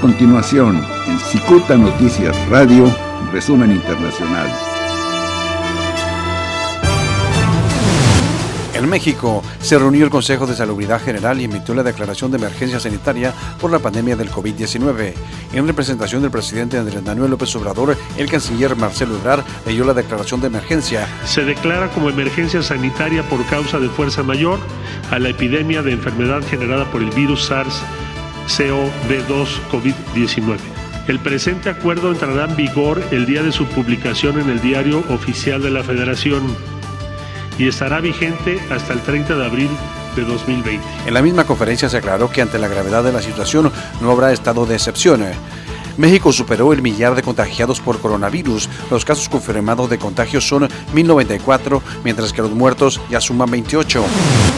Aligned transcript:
continuación, 0.00 0.82
en 1.06 1.20
Cicuta 1.20 1.76
Noticias 1.76 2.34
Radio, 2.48 2.90
resumen 3.32 3.70
internacional. 3.70 4.48
En 8.72 8.88
México 8.88 9.42
se 9.60 9.78
reunió 9.78 10.04
el 10.06 10.10
Consejo 10.10 10.46
de 10.46 10.56
Salubridad 10.56 11.02
General 11.02 11.38
y 11.38 11.44
emitió 11.44 11.74
la 11.74 11.82
declaración 11.82 12.30
de 12.30 12.38
emergencia 12.38 12.80
sanitaria 12.80 13.34
por 13.60 13.70
la 13.70 13.78
pandemia 13.78 14.16
del 14.16 14.30
COVID-19. 14.30 15.12
En 15.52 15.66
representación 15.66 16.22
del 16.22 16.30
presidente 16.30 16.78
Andrés 16.78 17.02
Manuel 17.02 17.32
López 17.32 17.54
Obrador, 17.56 17.94
el 18.16 18.30
canciller 18.30 18.76
Marcelo 18.76 19.16
Ebrard 19.16 19.44
leyó 19.66 19.84
la 19.84 19.92
declaración 19.92 20.40
de 20.40 20.46
emergencia. 20.46 21.06
Se 21.26 21.44
declara 21.44 21.90
como 21.90 22.08
emergencia 22.08 22.62
sanitaria 22.62 23.22
por 23.28 23.44
causa 23.46 23.78
de 23.78 23.90
fuerza 23.90 24.22
mayor 24.22 24.58
a 25.10 25.18
la 25.18 25.28
epidemia 25.28 25.82
de 25.82 25.92
enfermedad 25.92 26.42
generada 26.48 26.90
por 26.90 27.02
el 27.02 27.10
virus 27.10 27.50
SARS-CoV-2 27.50 28.09
COVID-19. 29.70 30.58
El 31.08 31.18
presente 31.20 31.70
acuerdo 31.70 32.10
entrará 32.10 32.44
en 32.44 32.56
vigor 32.56 33.02
el 33.10 33.26
día 33.26 33.42
de 33.42 33.52
su 33.52 33.66
publicación 33.66 34.40
en 34.40 34.50
el 34.50 34.60
Diario 34.60 35.02
Oficial 35.08 35.62
de 35.62 35.70
la 35.70 35.82
Federación 35.82 36.54
y 37.58 37.68
estará 37.68 38.00
vigente 38.00 38.60
hasta 38.70 38.92
el 38.92 39.00
30 39.00 39.36
de 39.36 39.44
abril 39.44 39.70
de 40.16 40.24
2020. 40.24 40.84
En 41.06 41.14
la 41.14 41.22
misma 41.22 41.44
conferencia 41.44 41.88
se 41.88 41.96
aclaró 41.96 42.30
que 42.30 42.42
ante 42.42 42.58
la 42.58 42.68
gravedad 42.68 43.04
de 43.04 43.12
la 43.12 43.22
situación 43.22 43.72
no 44.00 44.10
habrá 44.10 44.32
estado 44.32 44.66
de 44.66 44.74
excepción. 44.76 45.24
México 46.00 46.32
superó 46.32 46.72
el 46.72 46.80
millar 46.80 47.14
de 47.14 47.22
contagiados 47.22 47.78
por 47.78 48.00
coronavirus. 48.00 48.70
Los 48.90 49.04
casos 49.04 49.28
confirmados 49.28 49.90
de 49.90 49.98
contagio 49.98 50.40
son 50.40 50.66
1094, 50.94 51.82
mientras 52.02 52.32
que 52.32 52.40
los 52.40 52.52
muertos 52.52 52.98
ya 53.10 53.20
suman 53.20 53.50
28. 53.50 54.02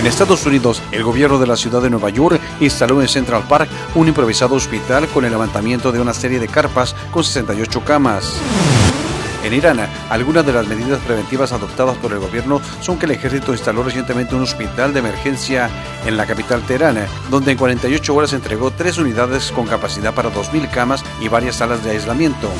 En 0.00 0.06
Estados 0.06 0.44
Unidos, 0.46 0.82
el 0.90 1.04
gobierno 1.04 1.38
de 1.38 1.46
la 1.46 1.56
ciudad 1.56 1.80
de 1.80 1.90
Nueva 1.90 2.10
York 2.10 2.40
instaló 2.58 3.00
en 3.00 3.06
Central 3.06 3.44
Park 3.48 3.70
un 3.94 4.08
improvisado 4.08 4.56
hospital 4.56 5.06
con 5.06 5.24
el 5.24 5.30
levantamiento 5.30 5.92
de 5.92 6.00
una 6.00 6.12
serie 6.12 6.40
de 6.40 6.48
carpas 6.48 6.96
con 7.12 7.22
68 7.22 7.84
camas. 7.84 8.34
En 9.44 9.54
Irán, 9.54 9.78
algunas 10.10 10.44
de 10.44 10.52
las 10.52 10.66
medidas 10.66 11.00
preventivas 11.00 11.52
adoptadas 11.52 11.96
por 11.98 12.12
el 12.12 12.18
gobierno 12.18 12.60
son 12.80 12.98
que 12.98 13.06
el 13.06 13.12
ejército 13.12 13.52
instaló 13.52 13.82
recientemente 13.82 14.34
un 14.34 14.42
hospital 14.42 14.92
de 14.92 14.98
emergencia 14.98 15.70
en 16.06 16.16
la 16.16 16.26
capital 16.26 16.62
Teherán, 16.62 17.06
donde 17.30 17.52
en 17.52 17.58
48 17.58 18.14
horas 18.14 18.32
entregó 18.32 18.70
tres 18.70 18.98
unidades 18.98 19.52
con 19.52 19.66
capacidad 19.66 20.14
para 20.14 20.32
2.000 20.32 20.70
camas 20.70 21.04
y 21.20 21.28
varias 21.28 21.56
salas 21.56 21.84
de 21.84 21.90
aislamiento. 21.90 22.50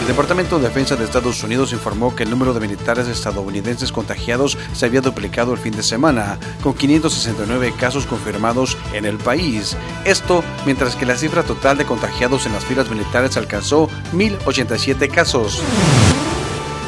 El 0.00 0.06
Departamento 0.06 0.58
de 0.58 0.66
Defensa 0.66 0.96
de 0.96 1.04
Estados 1.04 1.44
Unidos 1.44 1.74
informó 1.74 2.16
que 2.16 2.22
el 2.22 2.30
número 2.30 2.54
de 2.54 2.60
militares 2.60 3.06
estadounidenses 3.06 3.92
contagiados 3.92 4.56
se 4.72 4.86
había 4.86 5.02
duplicado 5.02 5.52
el 5.52 5.58
fin 5.58 5.76
de 5.76 5.82
semana, 5.82 6.38
con 6.62 6.72
569 6.72 7.74
casos 7.78 8.06
confirmados 8.06 8.78
en 8.94 9.04
el 9.04 9.18
país. 9.18 9.76
Esto 10.06 10.42
mientras 10.64 10.96
que 10.96 11.04
la 11.04 11.18
cifra 11.18 11.42
total 11.42 11.76
de 11.76 11.84
contagiados 11.84 12.46
en 12.46 12.54
las 12.54 12.64
filas 12.64 12.88
militares 12.88 13.36
alcanzó 13.36 13.90
1.087 14.14 15.10
casos. 15.10 15.62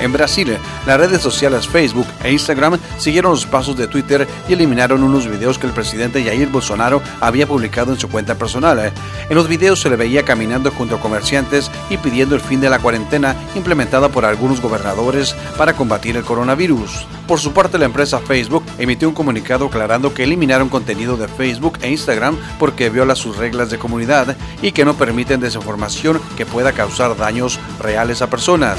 En 0.02 0.12
Brasil, 0.12 0.58
las 0.84 0.98
redes 0.98 1.22
sociales 1.22 1.68
Facebook 1.68 2.08
e 2.24 2.32
Instagram 2.32 2.76
siguieron 2.98 3.30
los 3.30 3.46
pasos 3.46 3.76
de 3.76 3.86
Twitter 3.86 4.26
y 4.48 4.52
eliminaron 4.54 5.04
unos 5.04 5.28
videos 5.28 5.58
que 5.58 5.68
el 5.68 5.72
presidente 5.72 6.24
Jair 6.24 6.48
Bolsonaro 6.48 7.00
había 7.20 7.46
publicado 7.46 7.92
en 7.92 8.00
su 8.00 8.08
cuenta 8.08 8.34
personal. 8.34 8.92
En 9.30 9.36
los 9.36 9.46
videos 9.46 9.80
se 9.80 9.88
le 9.88 9.94
veía 9.94 10.24
caminando 10.24 10.72
junto 10.72 10.96
a 10.96 11.00
comerciantes 11.00 11.70
y 11.88 11.98
pidiendo 11.98 12.34
el 12.34 12.40
fin 12.40 12.60
de 12.60 12.68
la 12.68 12.80
cuarentena 12.80 13.36
implementada 13.54 14.08
por 14.08 14.24
algunos 14.24 14.60
gobernadores 14.60 15.36
para 15.56 15.74
combatir 15.74 16.16
el 16.16 16.24
coronavirus. 16.24 17.06
Por 17.28 17.38
su 17.38 17.52
parte, 17.52 17.78
la 17.78 17.84
empresa 17.84 18.18
Facebook 18.18 18.64
emitió 18.78 19.08
un 19.08 19.14
comunicado 19.14 19.66
aclarando 19.66 20.12
que 20.12 20.24
eliminaron 20.24 20.68
contenido 20.68 21.16
de 21.16 21.28
Facebook 21.28 21.78
e 21.80 21.90
Instagram 21.90 22.36
porque 22.58 22.90
viola 22.90 23.14
sus 23.14 23.36
reglas 23.36 23.70
de 23.70 23.78
comunidad 23.78 24.36
y 24.62 24.72
que 24.72 24.84
no 24.84 24.94
permiten 24.94 25.38
desinformación 25.38 26.20
que 26.36 26.44
pueda 26.44 26.72
causar 26.72 27.16
daños 27.16 27.60
reales 27.78 28.20
a 28.20 28.28
personas. 28.28 28.78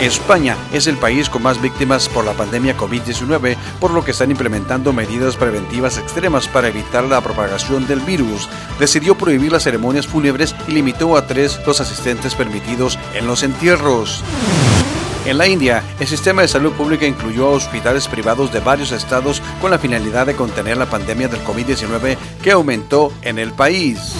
España 0.00 0.56
es 0.72 0.86
el 0.86 0.96
país 0.96 1.30
con 1.30 1.42
más 1.42 1.62
víctimas 1.62 2.08
por 2.08 2.24
la 2.24 2.32
pandemia 2.32 2.76
COVID-19, 2.76 3.56
por 3.78 3.92
lo 3.92 4.04
que 4.04 4.10
están 4.10 4.30
implementando 4.30 4.92
medidas 4.92 5.36
preventivas 5.36 5.98
extremas 5.98 6.48
para 6.48 6.68
evitar 6.68 7.04
la 7.04 7.20
propagación 7.20 7.86
del 7.86 8.00
virus. 8.00 8.48
Decidió 8.78 9.16
prohibir 9.16 9.52
las 9.52 9.62
ceremonias 9.62 10.06
fúnebres 10.06 10.54
y 10.66 10.72
limitó 10.72 11.16
a 11.16 11.26
tres 11.26 11.60
los 11.66 11.80
asistentes 11.80 12.34
permitidos 12.34 12.98
en 13.14 13.26
los 13.26 13.42
entierros. 13.44 14.24
En 15.26 15.38
la 15.38 15.46
India, 15.46 15.82
el 16.00 16.06
sistema 16.06 16.42
de 16.42 16.48
salud 16.48 16.72
pública 16.72 17.06
incluyó 17.06 17.46
a 17.46 17.52
hospitales 17.52 18.08
privados 18.08 18.52
de 18.52 18.60
varios 18.60 18.92
estados 18.92 19.40
con 19.60 19.70
la 19.70 19.78
finalidad 19.78 20.26
de 20.26 20.34
contener 20.34 20.76
la 20.76 20.90
pandemia 20.90 21.28
del 21.28 21.42
COVID-19 21.44 22.18
que 22.42 22.50
aumentó 22.50 23.12
en 23.22 23.38
el 23.38 23.52
país. 23.52 24.12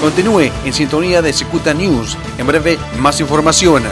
Continúe 0.00 0.50
en 0.66 0.72
sintonía 0.74 1.22
de 1.22 1.32
Cicuta 1.32 1.72
News. 1.72 2.18
En 2.36 2.46
breve, 2.46 2.78
más 2.98 3.20
información. 3.20 3.84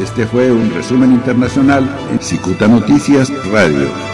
Este 0.00 0.26
fue 0.26 0.50
un 0.50 0.72
resumen 0.72 1.12
internacional 1.12 1.86
en 2.10 2.20
Cicuta 2.20 2.66
Noticias 2.66 3.30
Radio. 3.52 4.09